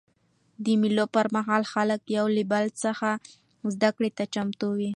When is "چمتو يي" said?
4.33-4.89